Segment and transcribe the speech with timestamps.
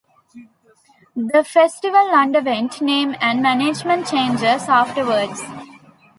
[1.15, 5.43] The festival underwent name and management changes afterwards.